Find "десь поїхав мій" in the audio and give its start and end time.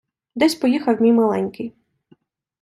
0.35-1.13